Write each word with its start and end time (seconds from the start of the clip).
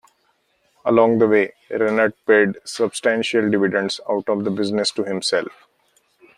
Along 0.83 1.19
the 1.19 1.27
way, 1.27 1.53
Rennert 1.69 2.15
paid 2.25 2.55
substantial 2.65 3.51
dividends 3.51 3.99
out 4.09 4.27
of 4.29 4.43
the 4.45 4.49
business 4.49 4.89
to 4.93 5.03
himself. 5.03 5.51